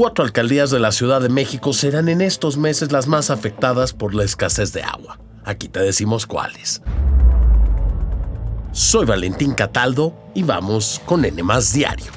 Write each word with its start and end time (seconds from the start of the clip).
cuatro 0.00 0.24
alcaldías 0.24 0.70
de 0.70 0.80
la 0.80 0.92
Ciudad 0.92 1.20
de 1.20 1.28
México 1.28 1.74
serán 1.74 2.08
en 2.08 2.22
estos 2.22 2.56
meses 2.56 2.90
las 2.90 3.06
más 3.06 3.28
afectadas 3.28 3.92
por 3.92 4.14
la 4.14 4.24
escasez 4.24 4.72
de 4.72 4.82
agua. 4.82 5.20
Aquí 5.44 5.68
te 5.68 5.78
decimos 5.80 6.24
cuáles. 6.24 6.80
Soy 8.72 9.04
Valentín 9.04 9.52
Cataldo 9.52 10.14
y 10.34 10.42
vamos 10.42 11.02
con 11.04 11.26
N 11.26 11.42
Diario. 11.74 12.10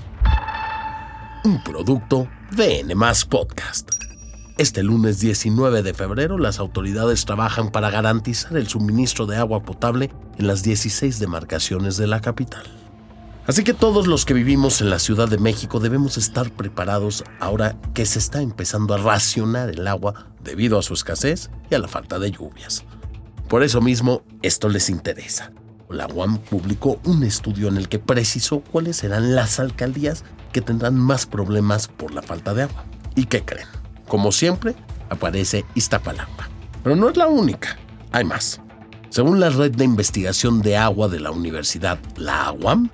Un 1.44 1.62
producto 1.62 2.30
de 2.52 2.80
N 2.80 2.96
Podcast. 3.30 3.92
Este 4.58 4.82
lunes 4.82 5.20
19 5.20 5.84
de 5.84 5.94
febrero 5.94 6.38
las 6.38 6.60
autoridades 6.60 7.26
trabajan 7.26 7.70
para 7.70 7.90
garantizar 7.90 8.56
el 8.56 8.70
suministro 8.70 9.26
de 9.26 9.36
agua 9.36 9.64
potable 9.64 10.10
en 10.38 10.48
las 10.48 10.64
16 10.64 11.20
demarcaciones 11.20 11.98
de 11.98 12.08
la 12.08 12.22
capital. 12.22 12.64
Así 13.46 13.66
que 13.66 13.74
todos 13.74 14.08
los 14.08 14.24
que 14.24 14.34
vivimos 14.34 14.80
en 14.80 14.90
la 14.90 15.00
Ciudad 15.00 15.28
de 15.28 15.38
México 15.38 15.82
debemos 15.82 16.18
estar 16.18 16.50
preparados 16.52 17.26
ahora 17.42 17.78
que 17.94 18.06
se 18.06 18.20
está 18.20 18.42
empezando 18.42 18.94
a 18.94 18.98
racionar 18.98 19.70
el 19.70 19.86
agua 19.86 20.28
debido 20.42 20.80
a 20.80 20.82
su 20.82 20.94
escasez 20.94 21.50
y 21.70 21.76
a 21.76 21.80
la 21.80 21.90
falta 21.90 22.20
de 22.20 22.32
lluvias. 22.32 22.86
Por 23.50 23.62
eso 23.62 23.82
mismo, 23.82 24.24
esto 24.42 24.70
les 24.70 24.90
interesa. 24.90 25.52
La 25.90 26.08
UAM 26.08 26.38
publicó 26.38 27.00
un 27.04 27.24
estudio 27.24 27.68
en 27.68 27.76
el 27.76 27.90
que 27.90 28.00
precisó 28.00 28.62
cuáles 28.62 28.98
serán 28.98 29.36
las 29.36 29.60
alcaldías 29.60 30.24
que 30.54 30.62
tendrán 30.62 30.96
más 30.96 31.26
problemas 31.26 31.90
por 31.90 32.14
la 32.14 32.22
falta 32.22 32.54
de 32.54 32.64
agua. 32.64 32.86
¿Y 33.16 33.26
qué 33.26 33.44
creen? 33.44 33.68
Como 34.08 34.32
siempre, 34.32 34.74
aparece 35.10 35.66
Iztapalapa. 35.76 36.50
Pero 36.82 36.96
no 36.96 37.10
es 37.10 37.18
la 37.18 37.28
única, 37.28 37.78
hay 38.14 38.24
más. 38.24 38.62
Según 39.10 39.40
la 39.40 39.50
red 39.50 39.72
de 39.72 39.84
investigación 39.84 40.62
de 40.62 40.78
agua 40.78 41.10
de 41.10 41.20
la 41.20 41.32
universidad, 41.32 42.00
la 42.16 42.52
UAM, 42.54 42.90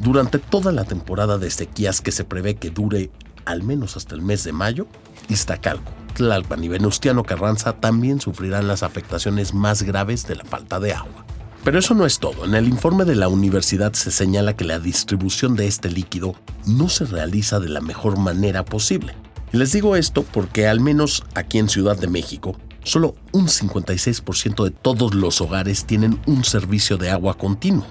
durante 0.00 0.38
toda 0.38 0.72
la 0.72 0.84
temporada 0.84 1.38
de 1.38 1.50
sequías 1.50 2.00
que 2.00 2.10
se 2.10 2.24
prevé 2.24 2.56
que 2.56 2.70
dure 2.70 3.10
al 3.44 3.62
menos 3.62 3.96
hasta 3.96 4.14
el 4.14 4.22
mes 4.22 4.44
de 4.44 4.52
mayo, 4.52 4.86
Iztacalco, 5.28 5.92
Tlalpan 6.14 6.64
y 6.64 6.68
Venustiano 6.68 7.22
Carranza 7.22 7.74
también 7.74 8.20
sufrirán 8.20 8.66
las 8.66 8.82
afectaciones 8.82 9.54
más 9.54 9.82
graves 9.82 10.26
de 10.26 10.36
la 10.36 10.44
falta 10.44 10.80
de 10.80 10.94
agua. 10.94 11.26
Pero 11.62 11.78
eso 11.78 11.94
no 11.94 12.06
es 12.06 12.18
todo. 12.18 12.46
En 12.46 12.54
el 12.54 12.66
informe 12.68 13.04
de 13.04 13.14
la 13.14 13.28
universidad 13.28 13.92
se 13.92 14.10
señala 14.10 14.56
que 14.56 14.64
la 14.64 14.78
distribución 14.78 15.56
de 15.56 15.66
este 15.66 15.90
líquido 15.90 16.34
no 16.66 16.88
se 16.88 17.04
realiza 17.04 17.60
de 17.60 17.68
la 17.68 17.82
mejor 17.82 18.18
manera 18.18 18.64
posible. 18.64 19.14
Les 19.52 19.72
digo 19.72 19.96
esto 19.96 20.22
porque 20.22 20.66
al 20.66 20.80
menos 20.80 21.22
aquí 21.34 21.58
en 21.58 21.68
Ciudad 21.68 21.98
de 21.98 22.08
México, 22.08 22.56
solo 22.82 23.14
un 23.32 23.48
56% 23.48 24.64
de 24.64 24.70
todos 24.70 25.14
los 25.14 25.42
hogares 25.42 25.84
tienen 25.84 26.18
un 26.26 26.44
servicio 26.44 26.96
de 26.96 27.10
agua 27.10 27.36
continuo. 27.36 27.86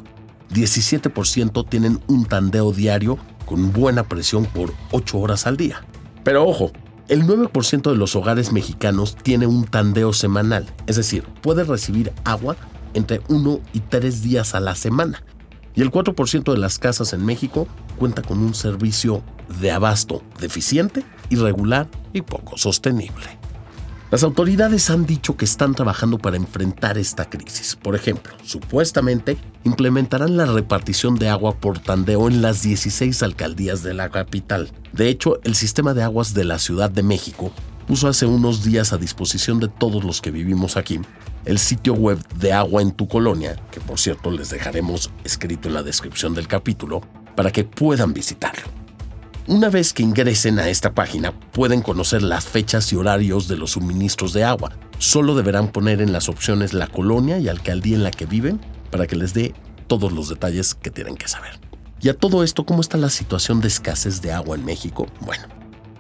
17% 0.50 1.68
tienen 1.68 2.00
un 2.08 2.26
tandeo 2.26 2.72
diario 2.72 3.18
con 3.46 3.72
buena 3.72 4.04
presión 4.04 4.46
por 4.46 4.74
8 4.92 5.18
horas 5.18 5.48
al 5.48 5.58
día. 5.58 5.86
Pero 6.24 6.48
ojo, 6.48 6.72
el 7.08 7.24
9% 7.24 7.90
de 7.90 7.98
los 7.98 8.16
hogares 8.16 8.52
mexicanos 8.52 9.16
tiene 9.16 9.48
un 9.48 9.66
tandeo 9.66 10.14
semanal, 10.14 10.68
es 10.86 10.96
decir, 10.96 11.24
puede 11.42 11.64
recibir 11.64 12.14
agua 12.24 12.56
entre 12.94 13.22
1 13.30 13.60
y 13.74 13.80
3 13.80 14.22
días 14.22 14.54
a 14.54 14.60
la 14.60 14.76
semana. 14.76 15.24
Y 15.76 15.82
el 15.82 15.92
4% 15.92 16.52
de 16.52 16.58
las 16.58 16.78
casas 16.78 17.14
en 17.14 17.26
México 17.26 17.68
cuenta 17.98 18.22
con 18.22 18.40
un 18.40 18.54
servicio 18.54 19.24
de 19.62 19.72
abasto 19.72 20.22
deficiente, 20.40 21.04
irregular 21.30 21.88
y 22.14 22.22
poco 22.22 22.58
sostenible. 22.58 23.39
Las 24.12 24.24
autoridades 24.24 24.90
han 24.90 25.06
dicho 25.06 25.38
que 25.38 25.46
están 25.46 25.76
trabajando 25.76 26.18
para 26.18 26.36
enfrentar 26.36 26.98
esta 26.98 27.30
crisis. 27.30 27.76
Por 27.76 27.96
ejemplo, 27.96 28.34
supuestamente 28.44 29.38
implementarán 29.64 30.36
la 30.36 30.48
repartición 30.48 31.16
de 31.20 31.30
agua 31.30 31.58
por 31.58 31.78
tandeo 31.78 32.28
en 32.28 32.42
las 32.42 32.64
16 32.64 33.22
alcaldías 33.22 33.84
de 33.84 33.94
la 33.94 34.10
capital. 34.10 34.72
De 34.94 35.10
hecho, 35.10 35.40
el 35.44 35.54
sistema 35.54 35.94
de 35.94 36.02
aguas 36.02 36.34
de 36.34 36.44
la 36.44 36.58
Ciudad 36.58 36.90
de 36.90 37.04
México 37.04 37.52
puso 37.88 38.08
hace 38.08 38.26
unos 38.26 38.64
días 38.64 38.94
a 38.94 38.98
disposición 38.98 39.60
de 39.60 39.68
todos 39.68 40.04
los 40.04 40.22
que 40.22 40.32
vivimos 40.32 40.76
aquí 40.76 41.00
el 41.46 41.60
sitio 41.60 41.94
web 41.94 42.20
de 42.36 42.52
Agua 42.52 42.82
en 42.82 42.92
tu 42.92 43.08
Colonia, 43.08 43.56
que 43.72 43.80
por 43.80 44.00
cierto 44.00 44.32
les 44.32 44.50
dejaremos 44.50 45.12
escrito 45.24 45.68
en 45.68 45.76
la 45.76 45.84
descripción 45.84 46.34
del 46.34 46.48
capítulo, 46.48 47.02
para 47.36 47.52
que 47.52 47.64
puedan 47.64 48.14
visitarlo. 48.14 48.79
Una 49.50 49.70
vez 49.70 49.94
que 49.94 50.04
ingresen 50.04 50.60
a 50.60 50.70
esta 50.70 50.94
página, 50.94 51.32
pueden 51.32 51.82
conocer 51.82 52.22
las 52.22 52.46
fechas 52.46 52.94
y 52.94 52.96
horarios 52.96 53.48
de 53.48 53.58
los 53.58 53.72
suministros 53.72 54.32
de 54.32 54.44
agua. 54.44 54.74
Solo 55.00 55.34
deberán 55.34 55.70
poner 55.70 56.04
en 56.04 56.14
las 56.14 56.30
opciones 56.30 56.76
la 56.76 56.86
colonia 56.86 57.40
y 57.40 57.48
alcaldía 57.48 57.96
en 57.96 58.04
la 58.04 58.12
que 58.12 58.28
viven 58.28 58.62
para 58.92 59.08
que 59.08 59.16
les 59.16 59.34
dé 59.34 59.56
todos 59.88 60.12
los 60.12 60.30
detalles 60.30 60.76
que 60.76 60.92
tienen 60.92 61.16
que 61.16 61.28
saber. 61.28 61.60
Y 62.00 62.10
a 62.10 62.14
todo 62.14 62.44
esto, 62.44 62.64
¿cómo 62.64 62.82
está 62.82 63.00
la 63.00 63.10
situación 63.10 63.60
de 63.60 63.70
escasez 63.70 64.22
de 64.22 64.32
agua 64.34 64.56
en 64.56 64.66
México? 64.66 65.08
Bueno, 65.22 65.48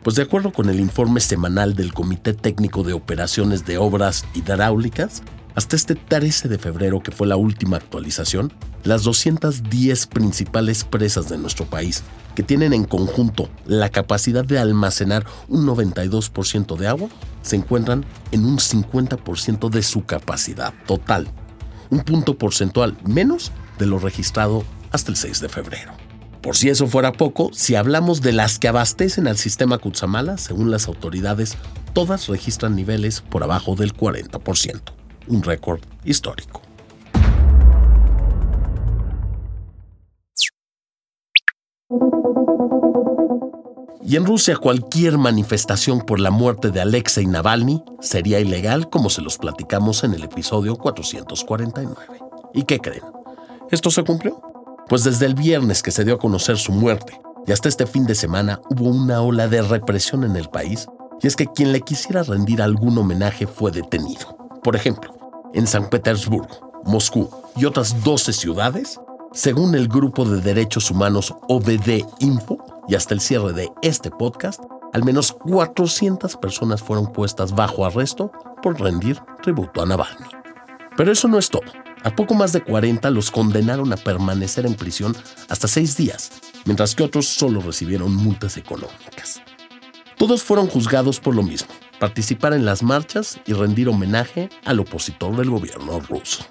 pues 0.03 0.15
de 0.15 0.21
acuerdo 0.21 0.53
con 0.53 0.69
el 0.69 0.79
informe 0.79 1.19
semanal 1.19 1.73
del 1.73 1.91
Comité 1.91 2.35
Técnico 2.35 2.83
de 2.83 2.93
Operaciones 2.93 3.65
de 3.65 3.79
Obras 3.79 4.25
Hidráulicas, 4.35 5.23
hasta 5.55 5.75
este 5.75 5.95
13 5.95 6.47
de 6.47 6.57
febrero, 6.57 7.01
que 7.01 7.11
fue 7.11 7.27
la 7.27 7.35
última 7.35 7.77
actualización, 7.77 8.53
las 8.83 9.03
210 9.03 10.07
principales 10.07 10.83
presas 10.83 11.29
de 11.29 11.37
nuestro 11.37 11.65
país, 11.65 12.03
que 12.35 12.43
tienen 12.43 12.73
en 12.73 12.85
conjunto 12.85 13.49
la 13.65 13.89
capacidad 13.89 14.45
de 14.45 14.59
almacenar 14.59 15.25
un 15.47 15.65
92% 15.65 16.77
de 16.77 16.87
agua, 16.87 17.09
se 17.41 17.55
encuentran 17.55 18.05
en 18.31 18.45
un 18.45 18.57
50% 18.57 19.69
de 19.69 19.83
su 19.83 20.05
capacidad 20.05 20.73
total, 20.85 21.27
un 21.89 21.99
punto 22.01 22.37
porcentual 22.37 22.97
menos 23.05 23.51
de 23.77 23.85
lo 23.85 23.99
registrado 23.99 24.63
hasta 24.91 25.11
el 25.11 25.17
6 25.17 25.41
de 25.41 25.49
febrero. 25.49 25.93
Por 26.41 26.55
si 26.55 26.69
eso 26.69 26.87
fuera 26.87 27.11
poco, 27.11 27.49
si 27.51 27.75
hablamos 27.75 28.21
de 28.21 28.31
las 28.31 28.59
que 28.59 28.69
abastecen 28.69 29.27
al 29.27 29.37
sistema 29.37 29.77
Kutsamala, 29.77 30.37
según 30.37 30.71
las 30.71 30.87
autoridades, 30.87 31.57
todas 31.93 32.27
registran 32.27 32.75
niveles 32.75 33.19
por 33.19 33.43
abajo 33.43 33.75
del 33.75 33.93
40% 33.93 34.98
un 35.29 35.43
récord 35.43 35.79
histórico. 36.03 36.61
Y 44.03 44.15
en 44.15 44.25
Rusia 44.25 44.57
cualquier 44.57 45.19
manifestación 45.19 46.01
por 46.01 46.19
la 46.19 46.31
muerte 46.31 46.71
de 46.71 46.81
Alexei 46.81 47.27
Navalny 47.27 47.83
sería 47.99 48.39
ilegal 48.39 48.89
como 48.89 49.09
se 49.11 49.21
los 49.21 49.37
platicamos 49.37 50.03
en 50.03 50.15
el 50.15 50.23
episodio 50.23 50.75
449. 50.77 51.95
¿Y 52.55 52.63
qué 52.63 52.79
creen? 52.79 53.03
¿Esto 53.69 53.91
se 53.91 54.03
cumplió? 54.03 54.41
Pues 54.87 55.03
desde 55.03 55.27
el 55.27 55.35
viernes 55.35 55.83
que 55.83 55.91
se 55.91 56.03
dio 56.03 56.15
a 56.15 56.19
conocer 56.19 56.57
su 56.57 56.71
muerte 56.71 57.21
y 57.45 57.51
hasta 57.51 57.69
este 57.69 57.85
fin 57.85 58.07
de 58.07 58.15
semana 58.15 58.61
hubo 58.71 58.89
una 58.89 59.21
ola 59.21 59.47
de 59.47 59.61
represión 59.61 60.23
en 60.23 60.35
el 60.35 60.49
país 60.49 60.87
y 61.21 61.27
es 61.27 61.35
que 61.35 61.45
quien 61.45 61.71
le 61.71 61.81
quisiera 61.81 62.23
rendir 62.23 62.63
algún 62.63 62.97
homenaje 62.97 63.45
fue 63.45 63.71
detenido. 63.71 64.35
Por 64.63 64.75
ejemplo, 64.75 65.18
en 65.53 65.67
San 65.67 65.89
Petersburgo, 65.89 66.81
Moscú 66.85 67.29
y 67.55 67.65
otras 67.65 68.03
12 68.03 68.33
ciudades, 68.33 68.99
según 69.33 69.75
el 69.75 69.87
grupo 69.87 70.25
de 70.25 70.41
derechos 70.41 70.89
humanos 70.91 71.33
OBD 71.47 72.05
Info, 72.19 72.57
y 72.87 72.95
hasta 72.95 73.13
el 73.13 73.21
cierre 73.21 73.53
de 73.53 73.69
este 73.83 74.09
podcast, 74.09 74.61
al 74.93 75.03
menos 75.03 75.31
400 75.31 76.37
personas 76.37 76.81
fueron 76.81 77.13
puestas 77.13 77.53
bajo 77.53 77.85
arresto 77.85 78.31
por 78.63 78.79
rendir 78.81 79.19
tributo 79.43 79.81
a 79.81 79.85
Navalny. 79.85 80.25
Pero 80.97 81.11
eso 81.11 81.27
no 81.27 81.37
es 81.37 81.49
todo. 81.49 81.71
A 82.03 82.15
poco 82.15 82.33
más 82.33 82.53
de 82.53 82.63
40 82.63 83.09
los 83.11 83.29
condenaron 83.29 83.93
a 83.93 83.97
permanecer 83.97 84.65
en 84.65 84.73
prisión 84.73 85.15
hasta 85.49 85.67
seis 85.67 85.95
días, 85.97 86.31
mientras 86.65 86.95
que 86.95 87.03
otros 87.03 87.27
solo 87.27 87.61
recibieron 87.61 88.15
multas 88.15 88.57
económicas. 88.57 89.41
Todos 90.17 90.43
fueron 90.43 90.67
juzgados 90.67 91.19
por 91.19 91.35
lo 91.35 91.43
mismo, 91.43 91.69
participar 91.99 92.53
en 92.53 92.65
las 92.65 92.81
marchas 92.81 93.39
y 93.45 93.53
rendir 93.53 93.89
homenaje 93.89 94.49
al 94.65 94.79
opositor 94.79 95.35
del 95.35 95.49
gobierno 95.49 95.99
ruso. 95.99 96.45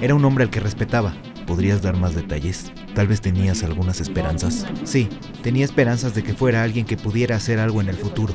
Era 0.00 0.14
un 0.14 0.24
hombre 0.24 0.44
al 0.44 0.50
que 0.50 0.60
respetaba. 0.60 1.12
¿Podrías 1.46 1.82
dar 1.82 1.96
más 1.96 2.14
detalles? 2.14 2.72
Tal 2.94 3.06
vez 3.06 3.20
tenías 3.20 3.62
algunas 3.62 4.00
esperanzas. 4.00 4.66
Sí, 4.84 5.08
tenía 5.42 5.64
esperanzas 5.64 6.14
de 6.14 6.22
que 6.22 6.34
fuera 6.34 6.62
alguien 6.62 6.86
que 6.86 6.96
pudiera 6.96 7.36
hacer 7.36 7.58
algo 7.58 7.80
en 7.80 7.88
el 7.88 7.96
futuro. 7.96 8.34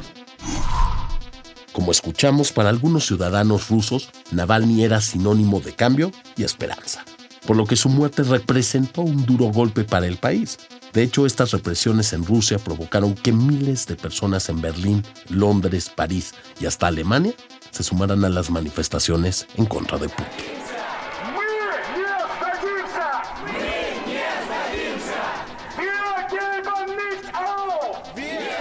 Como 1.74 1.92
escuchamos, 1.92 2.51
para 2.51 2.69
algunos 2.69 3.06
ciudadanos 3.06 3.69
rusos, 3.69 4.09
Navalny 4.31 4.83
era 4.83 5.00
sinónimo 5.00 5.62
de 5.62 5.74
cambio 5.74 6.12
y 6.36 6.44
esperanza, 6.44 7.06
por 7.45 7.56
lo 7.56 7.65
que 7.65 7.77
su 7.77 7.88
muerte 7.88 8.24
representó 8.24 9.01
un 9.01 9.25
duro 9.25 9.45
golpe 9.45 9.86
para 9.86 10.06
el 10.06 10.18
país, 10.18 10.59
de 10.94 11.04
hecho, 11.04 11.26
estas 11.26 11.52
represiones 11.52 12.12
en 12.12 12.26
Rusia 12.26 12.60
provocaron 12.60 13.16
que 13.16 13.32
miles 13.32 13.88
de 13.88 13.96
personas 13.96 14.50
en 14.50 14.62
Berlín, 14.62 15.04
Londres, 15.30 15.90
París 15.90 16.34
y 16.60 16.66
hasta 16.66 16.88
Alemania 16.88 17.34
se 17.72 17.84
sumaran 17.84 18.26
a 18.26 18.30
las 18.30 18.50
manifestaciones 18.50 19.48
en 19.56 19.66
contra 19.66 19.98
de 19.98 20.10
Putin. 20.10 20.62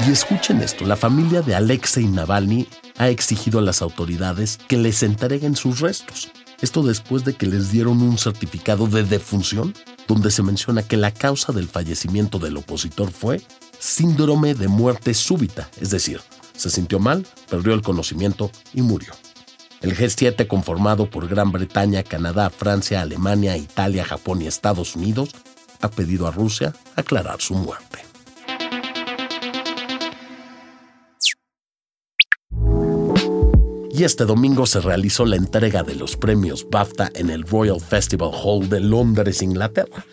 Y 0.06 0.12
escuchen 0.12 0.61
esto, 0.62 0.87
la 0.87 0.97
familia 0.97 1.43
de 1.43 1.55
Alexei 1.55 2.06
Navalny 2.06 2.67
ha 2.97 3.11
exigido 3.11 3.59
a 3.59 3.62
las 3.62 3.82
autoridades 3.82 4.59
que 4.69 4.79
les 4.79 5.03
entreguen 5.03 5.56
sus 5.56 5.81
restos. 5.81 6.31
Esto 6.62 6.82
después 6.82 7.25
de 7.25 7.35
que 7.35 7.47
les 7.47 7.71
dieron 7.71 8.03
un 8.03 8.19
certificado 8.19 8.87
de 8.87 9.03
defunción 9.03 9.75
donde 10.10 10.32
se 10.32 10.42
menciona 10.42 10.82
que 10.82 10.96
la 10.96 11.12
causa 11.12 11.52
del 11.52 11.68
fallecimiento 11.68 12.40
del 12.40 12.56
opositor 12.56 13.12
fue 13.12 13.40
síndrome 13.78 14.54
de 14.54 14.66
muerte 14.66 15.14
súbita, 15.14 15.70
es 15.80 15.90
decir, 15.90 16.20
se 16.56 16.68
sintió 16.68 16.98
mal, 16.98 17.24
perdió 17.48 17.74
el 17.74 17.82
conocimiento 17.82 18.50
y 18.74 18.82
murió. 18.82 19.12
El 19.80 19.96
G7, 19.96 20.48
conformado 20.48 21.08
por 21.08 21.28
Gran 21.28 21.52
Bretaña, 21.52 22.02
Canadá, 22.02 22.50
Francia, 22.50 23.02
Alemania, 23.02 23.56
Italia, 23.56 24.04
Japón 24.04 24.42
y 24.42 24.48
Estados 24.48 24.96
Unidos, 24.96 25.30
ha 25.80 25.88
pedido 25.88 26.26
a 26.26 26.32
Rusia 26.32 26.74
aclarar 26.96 27.40
su 27.40 27.54
muerte. 27.54 28.09
Y 34.00 34.05
este 34.05 34.25
domingo 34.25 34.64
se 34.64 34.81
realizó 34.81 35.26
la 35.26 35.37
entrega 35.37 35.82
de 35.82 35.94
los 35.94 36.17
premios 36.17 36.67
BAFTA 36.70 37.11
en 37.17 37.29
el 37.29 37.43
Royal 37.43 37.79
Festival 37.79 38.31
Hall 38.32 38.67
de 38.67 38.81
Londres, 38.81 39.43
Inglaterra. 39.43 40.06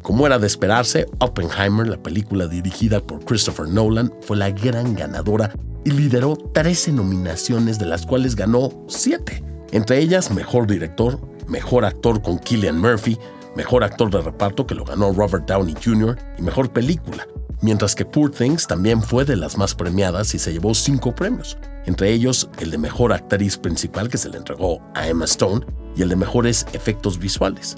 Como 0.00 0.28
era 0.28 0.38
de 0.38 0.46
esperarse, 0.46 1.06
Oppenheimer, 1.18 1.88
la 1.88 2.00
película 2.00 2.46
dirigida 2.46 3.00
por 3.00 3.24
Christopher 3.24 3.66
Nolan, 3.66 4.14
fue 4.20 4.36
la 4.36 4.50
gran 4.50 4.94
ganadora 4.94 5.52
y 5.84 5.90
lideró 5.90 6.36
13 6.36 6.92
nominaciones 6.92 7.80
de 7.80 7.86
las 7.86 8.06
cuales 8.06 8.36
ganó 8.36 8.70
7. 8.86 9.42
Entre 9.72 9.98
ellas, 9.98 10.30
Mejor 10.30 10.68
Director, 10.68 11.18
Mejor 11.48 11.84
Actor 11.84 12.22
con 12.22 12.38
Killian 12.38 12.78
Murphy, 12.78 13.18
Mejor 13.56 13.82
Actor 13.82 14.08
de 14.12 14.20
Reparto 14.20 14.68
que 14.68 14.76
lo 14.76 14.84
ganó 14.84 15.12
Robert 15.12 15.48
Downey 15.48 15.74
Jr. 15.84 16.16
y 16.38 16.42
Mejor 16.42 16.72
Película, 16.72 17.26
mientras 17.60 17.94
que 17.94 18.04
Poor 18.04 18.30
Things 18.30 18.66
también 18.66 19.02
fue 19.02 19.24
de 19.24 19.36
las 19.36 19.58
más 19.58 19.74
premiadas 19.74 20.34
y 20.34 20.38
se 20.38 20.52
llevó 20.52 20.74
5 20.74 21.14
premios, 21.14 21.58
entre 21.86 22.12
ellos 22.12 22.48
el 22.60 22.70
de 22.70 22.78
Mejor 22.78 23.12
Actriz 23.12 23.56
Principal 23.56 24.08
que 24.08 24.18
se 24.18 24.28
le 24.28 24.38
entregó 24.38 24.80
a 24.94 25.08
Emma 25.08 25.24
Stone 25.24 25.66
y 25.96 26.02
el 26.02 26.08
de 26.08 26.16
Mejores 26.16 26.66
Efectos 26.72 27.18
Visuales. 27.18 27.76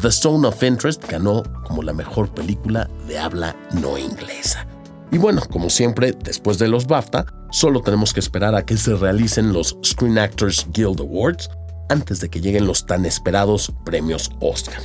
The 0.00 0.10
Zone 0.10 0.46
of 0.46 0.62
Interest 0.62 1.02
ganó 1.10 1.42
como 1.64 1.82
la 1.82 1.94
mejor 1.94 2.32
película 2.34 2.90
de 3.08 3.18
habla 3.18 3.56
no 3.80 3.96
inglesa. 3.96 4.66
Y 5.10 5.18
bueno, 5.18 5.40
como 5.50 5.70
siempre, 5.70 6.12
después 6.12 6.58
de 6.58 6.68
los 6.68 6.86
BAFTA, 6.86 7.24
solo 7.50 7.80
tenemos 7.80 8.12
que 8.12 8.20
esperar 8.20 8.54
a 8.54 8.66
que 8.66 8.76
se 8.76 8.94
realicen 8.94 9.52
los 9.52 9.78
Screen 9.84 10.18
Actors 10.18 10.66
Guild 10.72 11.00
Awards 11.00 11.48
antes 11.88 12.20
de 12.20 12.28
que 12.28 12.40
lleguen 12.40 12.66
los 12.66 12.84
tan 12.84 13.06
esperados 13.06 13.72
premios 13.84 14.30
Oscar, 14.40 14.82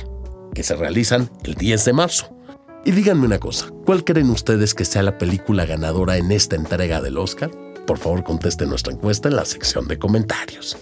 que 0.54 0.62
se 0.62 0.76
realizan 0.76 1.28
el 1.44 1.54
10 1.56 1.84
de 1.84 1.92
marzo. 1.92 2.31
Y 2.84 2.90
díganme 2.90 3.26
una 3.26 3.38
cosa, 3.38 3.68
¿cuál 3.86 4.02
creen 4.02 4.30
ustedes 4.30 4.74
que 4.74 4.84
sea 4.84 5.04
la 5.04 5.16
película 5.16 5.64
ganadora 5.66 6.16
en 6.16 6.32
esta 6.32 6.56
entrega 6.56 7.00
del 7.00 7.16
Oscar? 7.16 7.50
Por 7.86 7.98
favor, 7.98 8.24
contesten 8.24 8.70
nuestra 8.70 8.92
encuesta 8.92 9.28
en 9.28 9.36
la 9.36 9.44
sección 9.44 9.86
de 9.86 9.98
comentarios. 9.98 10.76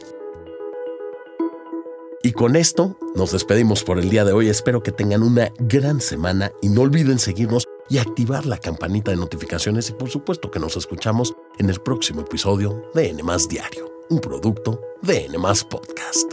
Y 2.23 2.33
con 2.33 2.57
esto 2.57 2.97
nos 3.15 3.33
despedimos 3.33 3.83
por 3.83 3.99
el 3.99 4.09
día 4.09 4.25
de 4.25 4.33
hoy. 4.33 4.49
Espero 4.49 4.83
que 4.83 4.93
tengan 4.93 5.23
una 5.23 5.53
gran 5.59 6.01
semana 6.01 6.53
y 6.63 6.69
no 6.69 6.83
olviden 6.83 7.19
seguirnos 7.19 7.67
y 7.91 7.99
activar 7.99 8.47
la 8.47 8.59
campanita 8.59 9.11
de 9.11 9.17
notificaciones 9.19 9.91
y 9.91 9.93
por 9.93 10.09
supuesto 10.09 10.51
que 10.51 10.61
nos 10.61 10.77
escuchamos 10.77 11.35
en 11.59 11.69
el 11.69 11.81
próximo 11.81 12.23
episodio 12.23 12.83
de 12.95 13.11
N 13.11 13.23
Diario, 13.49 13.91
un 14.09 14.21
producto 14.21 14.81
de 15.03 15.27
N 15.27 15.39
Podcast. 15.39 16.33